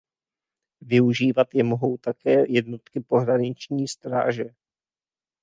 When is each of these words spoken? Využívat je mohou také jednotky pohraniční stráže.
Využívat 0.81 1.47
je 1.53 1.63
mohou 1.63 1.97
také 1.97 2.45
jednotky 2.51 2.99
pohraniční 2.99 3.87
stráže. 3.87 4.45